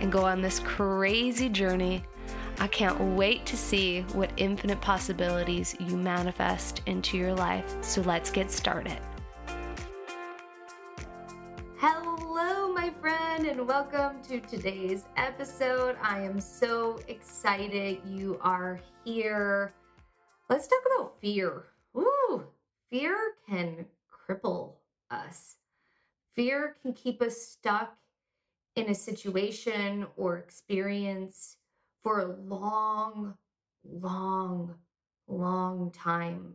[0.00, 2.02] and go on this crazy journey.
[2.58, 7.76] I can't wait to see what infinite possibilities you manifest into your life.
[7.82, 8.98] So let's get started.
[11.76, 15.96] Hello, my friend, and welcome to today's episode.
[16.02, 19.72] I am so excited you are here.
[20.48, 21.64] Let's talk about fear.
[21.96, 22.44] Ooh,
[22.90, 23.16] fear
[23.48, 23.86] can
[24.28, 24.74] cripple
[25.10, 25.56] us.
[26.34, 27.96] Fear can keep us stuck
[28.76, 31.56] in a situation or experience
[32.02, 33.34] for a long,
[33.84, 34.74] long,
[35.26, 36.54] long time.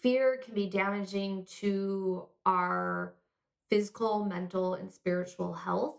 [0.00, 3.14] Fear can be damaging to our
[3.68, 5.96] physical, mental, and spiritual health.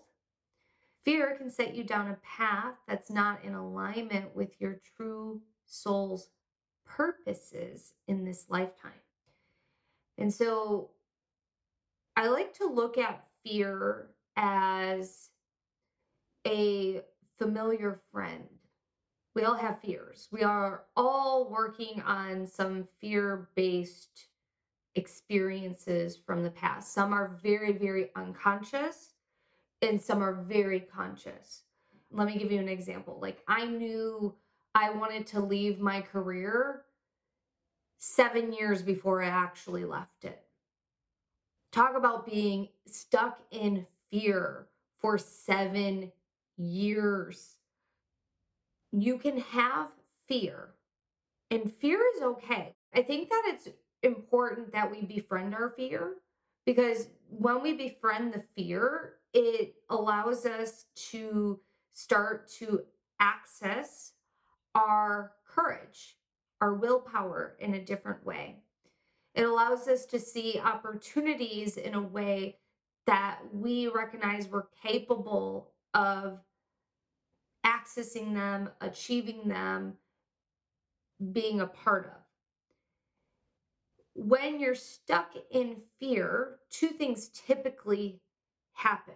[1.03, 6.29] Fear can set you down a path that's not in alignment with your true soul's
[6.85, 8.91] purposes in this lifetime.
[10.17, 10.91] And so
[12.15, 15.29] I like to look at fear as
[16.47, 17.01] a
[17.37, 18.45] familiar friend.
[19.35, 20.27] We all have fears.
[20.31, 24.27] We are all working on some fear based
[24.95, 26.93] experiences from the past.
[26.93, 29.15] Some are very, very unconscious,
[29.81, 31.63] and some are very conscious.
[32.11, 33.17] Let me give you an example.
[33.19, 34.35] Like, I knew
[34.75, 36.83] I wanted to leave my career
[37.97, 40.43] seven years before I actually left it.
[41.71, 44.67] Talk about being stuck in fear
[44.99, 46.11] for seven
[46.57, 47.55] years.
[48.91, 49.89] You can have
[50.27, 50.69] fear,
[51.49, 52.75] and fear is okay.
[52.93, 53.69] I think that it's
[54.03, 56.15] important that we befriend our fear
[56.65, 61.59] because when we befriend the fear, it allows us to
[61.93, 62.81] start to
[63.19, 64.13] access
[64.75, 66.17] our courage,
[66.61, 68.57] our willpower in a different way.
[69.35, 72.57] It allows us to see opportunities in a way
[73.05, 76.39] that we recognize we're capable of
[77.65, 79.93] accessing them, achieving them,
[81.31, 82.21] being a part of.
[84.15, 88.21] When you're stuck in fear, two things typically
[88.73, 89.15] happen.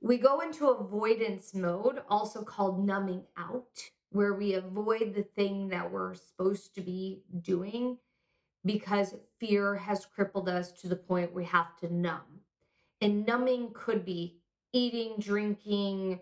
[0.00, 3.80] We go into avoidance mode, also called numbing out,
[4.10, 7.96] where we avoid the thing that we're supposed to be doing
[8.64, 12.40] because fear has crippled us to the point we have to numb.
[13.00, 14.41] And numbing could be
[14.72, 16.20] eating, drinking,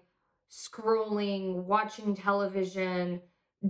[0.51, 3.21] scrolling, watching television,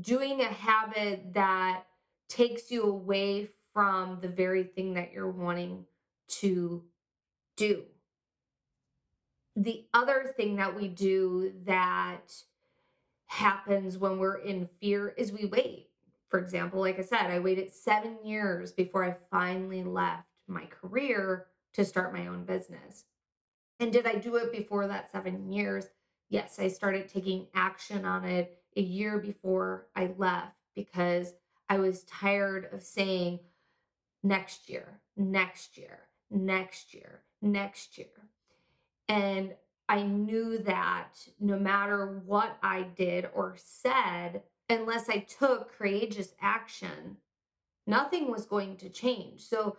[0.01, 1.85] doing a habit that
[2.29, 5.85] takes you away from the very thing that you're wanting
[6.29, 6.85] to
[7.57, 7.85] do.
[9.57, 12.33] The other thing that we do that
[13.27, 15.89] happens when we're in fear is we wait.
[16.29, 21.47] For example, like I said, I waited seven years before I finally left my career
[21.75, 23.05] to start my own business.
[23.81, 25.87] And did I do it before that seven years?
[26.29, 31.33] Yes, I started taking action on it a year before I left because
[31.69, 33.41] I was tired of saying
[34.23, 38.09] next year, next year, next year, next year.
[39.09, 39.55] And
[39.89, 47.17] I knew that no matter what I did or said, unless I took courageous action,
[47.87, 49.41] nothing was going to change.
[49.41, 49.79] So,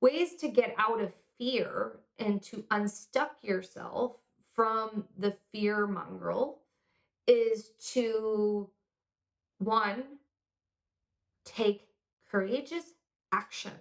[0.00, 4.16] ways to get out of fear and to unstuck yourself
[4.54, 6.60] from the fear mongrel
[7.26, 8.70] is to
[9.58, 10.04] one,
[11.44, 11.88] take
[12.30, 12.94] courageous
[13.32, 13.72] action.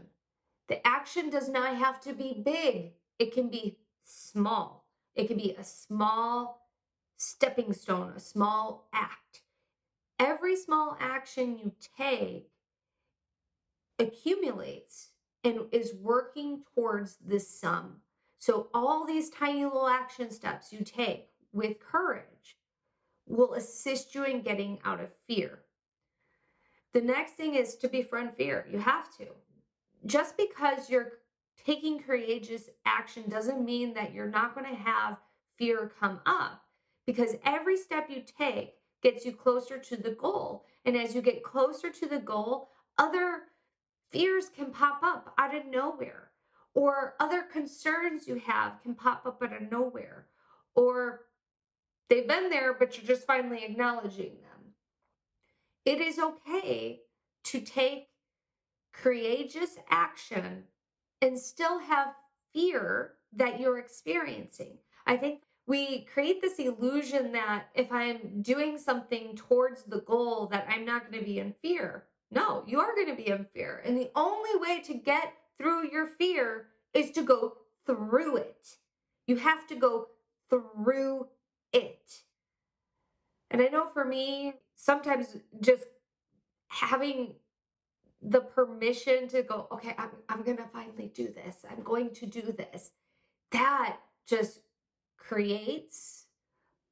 [0.70, 4.88] The action does not have to be big, it can be small.
[5.14, 6.68] It can be a small
[7.18, 9.42] stepping stone, a small act.
[10.18, 12.50] Every small action you take
[14.00, 15.11] accumulates
[15.44, 17.98] and is working towards this sum.
[18.38, 22.58] So, all these tiny little action steps you take with courage
[23.28, 25.60] will assist you in getting out of fear.
[26.94, 28.68] The next thing is to befriend fear.
[28.70, 29.28] You have to.
[30.06, 31.20] Just because you're
[31.66, 35.18] taking courageous action doesn't mean that you're not going to have
[35.58, 36.64] fear come up
[37.06, 40.66] because every step you take gets you closer to the goal.
[40.86, 43.44] And as you get closer to the goal, other
[44.12, 46.32] fears can pop up out of nowhere,
[46.74, 50.28] or other concerns you have can pop up out of nowhere,
[50.76, 51.22] or
[52.12, 54.74] They've been there, but you're just finally acknowledging them.
[55.86, 57.00] It is okay
[57.46, 58.10] to take
[58.92, 60.64] courageous action
[61.22, 62.10] and still have
[62.54, 64.78] fear that you're experiencing.
[65.08, 70.68] I think we create this illusion that if I'm doing something towards the goal that
[70.68, 72.08] I'm not going to be in fear.
[72.32, 73.82] No, you are going to be in fear.
[73.86, 78.78] And the only way to get through your fear is to go through it.
[79.28, 80.08] You have to go
[80.50, 81.28] through
[81.74, 82.22] it.
[83.50, 85.84] And I know for me, sometimes just
[86.68, 87.34] having
[88.22, 91.58] the permission to go, okay, I'm, I'm going to finally do this.
[91.70, 92.92] I'm going to do this.
[93.52, 94.62] That just
[95.18, 96.26] creates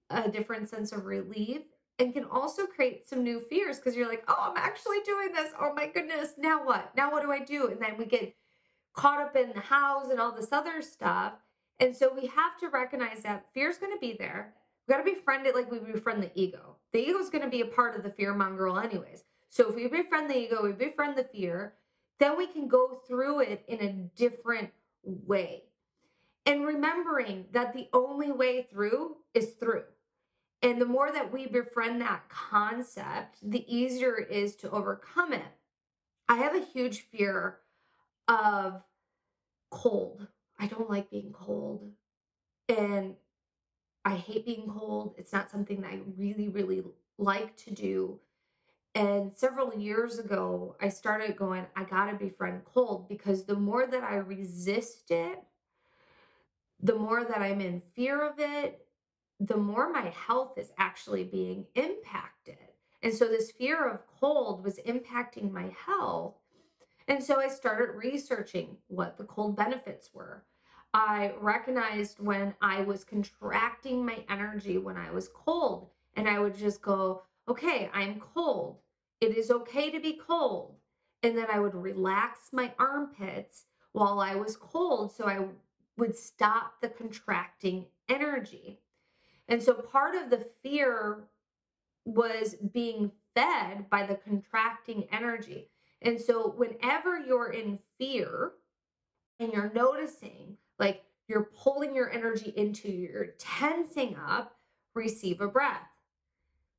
[0.09, 1.61] a different sense of relief
[1.99, 5.51] and can also create some new fears because you're like, oh, I'm actually doing this.
[5.59, 6.33] Oh my goodness.
[6.37, 6.95] Now what?
[6.95, 7.67] Now what do I do?
[7.67, 8.33] And then we get
[8.93, 11.33] caught up in the house and all this other stuff.
[11.79, 14.53] And so we have to recognize that fear is going to be there.
[14.87, 16.77] We've got to befriend it like we befriend the ego.
[16.93, 19.23] The ego is going to be a part of the fear mongrel, anyways.
[19.49, 21.73] So if we befriend the ego, we befriend the fear,
[22.19, 24.71] then we can go through it in a different
[25.03, 25.63] way.
[26.45, 29.83] And remembering that the only way through is through.
[30.61, 35.45] And the more that we befriend that concept, the easier it is to overcome it.
[36.27, 37.59] I have a huge fear
[38.27, 38.83] of
[39.71, 40.27] cold.
[40.59, 41.89] I don't like being cold.
[42.67, 43.15] And
[44.03, 45.15] I hate being cold.
[45.17, 46.83] It's not something that I really, really
[47.17, 48.19] like to do.
[48.95, 54.03] And several years ago, I started going, I gotta befriend cold because the more that
[54.03, 55.41] I resist it,
[56.81, 58.85] the more that I'm in fear of it,
[59.39, 62.57] the more my health is actually being impacted.
[63.01, 66.35] And so this fear of cold was impacting my health.
[67.07, 70.43] And so I started researching what the cold benefits were.
[70.93, 76.57] I recognized when I was contracting my energy when I was cold, and I would
[76.57, 78.79] just go, okay, I'm cold.
[79.21, 80.75] It is okay to be cold.
[81.23, 85.45] And then I would relax my armpits while I was cold so I
[85.97, 88.79] would stop the contracting energy.
[89.49, 91.23] And so part of the fear
[92.05, 95.69] was being fed by the contracting energy.
[96.03, 98.51] And so whenever you're in fear
[99.39, 104.55] and you're noticing, like you're pulling your energy into, you're tensing up,
[104.93, 105.89] receive a breath.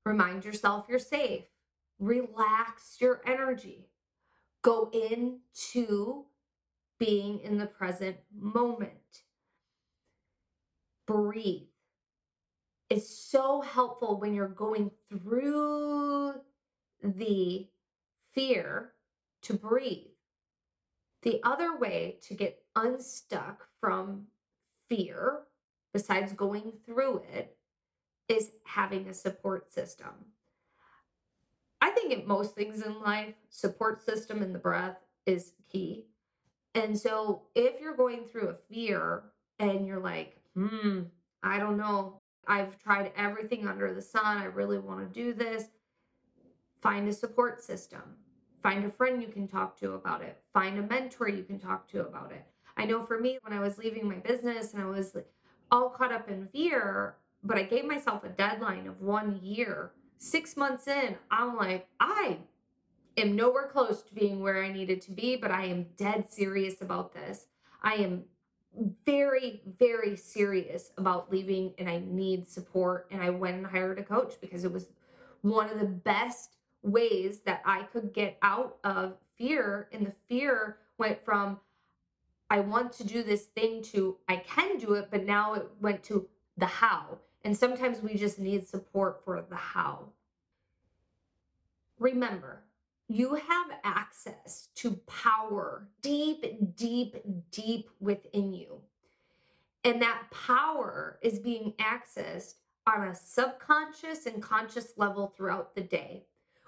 [0.06, 1.44] Remind yourself you're safe.
[1.99, 3.88] Relax your energy.
[4.62, 6.25] Go into
[6.99, 9.25] being in the present moment.
[11.06, 11.69] Breathe
[12.90, 16.34] is so helpful when you're going through
[17.02, 17.69] the
[18.34, 18.92] fear
[19.42, 20.08] to breathe.
[21.22, 24.26] The other way to get unstuck from
[24.88, 25.42] fear,
[25.92, 27.56] besides going through it,
[28.28, 30.10] is having a support system.
[31.81, 36.06] I think in most things in life, support system and the breath is key.
[36.75, 39.25] And so if you're going through a fear
[39.58, 41.02] and you're like, hmm,
[41.42, 42.19] I don't know,
[42.50, 45.67] I've tried everything under the sun, I really want to do this,
[46.82, 48.02] find a support system.
[48.61, 50.37] Find a friend you can talk to about it.
[50.52, 52.45] Find a mentor you can talk to about it.
[52.76, 55.16] I know for me, when I was leaving my business and I was
[55.71, 57.14] all caught up in fear,
[57.45, 59.92] but I gave myself a deadline of one year.
[60.19, 62.38] Six months in, I'm like, I
[63.16, 66.83] am nowhere close to being where I needed to be, but I am dead serious
[66.83, 67.47] about this.
[67.80, 68.25] I am
[69.04, 73.08] very, very serious about leaving and I need support.
[73.10, 74.90] And I went and hired a coach because it was
[75.42, 79.88] one of the best ways that I could get out of fear.
[79.92, 81.58] And the fear went from,
[82.48, 86.02] I want to do this thing to, I can do it, but now it went
[86.04, 87.18] to the how.
[87.44, 90.10] And sometimes we just need support for the how.
[91.98, 92.62] Remember,
[93.11, 97.17] you have access to power deep, deep,
[97.50, 98.81] deep within you.
[99.85, 102.55] And that power is being accessed
[102.87, 106.23] on a subconscious and conscious level throughout the day.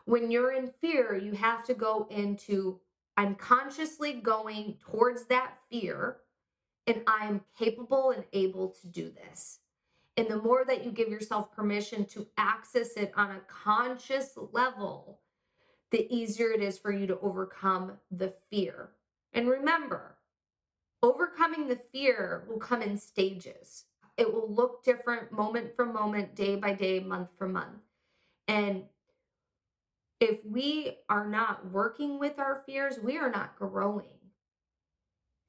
[0.07, 2.81] When you're in fear, you have to go into
[3.17, 6.17] I'm consciously going towards that fear,
[6.89, 9.61] and I am capable and able to do this.
[10.17, 15.21] And the more that you give yourself permission to access it on a conscious level,
[15.93, 18.91] the easier it is for you to overcome the fear.
[19.35, 20.17] And remember,
[21.03, 23.85] overcoming the fear will come in stages.
[24.17, 27.83] It will look different moment for moment, day by day, month for month.
[28.49, 28.85] And
[30.21, 34.19] if we are not working with our fears, we are not growing.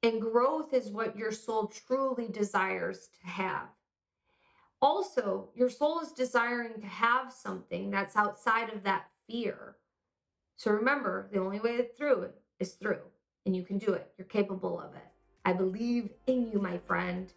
[0.02, 3.68] And growth is what your soul truly desires to have.
[4.82, 9.76] Also, your soul is desiring to have something that's outside of that fear.
[10.56, 12.30] So remember, the only way through
[12.60, 13.00] is through,
[13.44, 14.12] and you can do it.
[14.16, 15.02] You're capable of it.
[15.44, 17.32] I believe in you, my friend.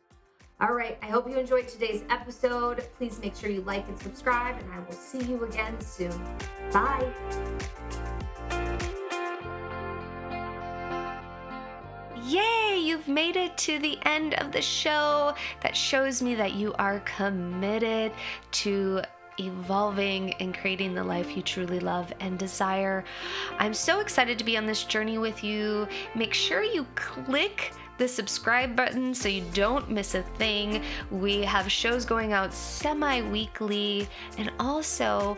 [0.61, 2.87] All right, I hope you enjoyed today's episode.
[2.97, 6.13] Please make sure you like and subscribe, and I will see you again soon.
[6.71, 7.11] Bye.
[12.23, 15.33] Yay, you've made it to the end of the show.
[15.61, 18.11] That shows me that you are committed
[18.51, 19.01] to
[19.39, 23.03] evolving and creating the life you truly love and desire.
[23.59, 25.87] I'm so excited to be on this journey with you.
[26.15, 30.83] Make sure you click the subscribe button so you don't miss a thing.
[31.09, 35.37] We have shows going out semi weekly, and also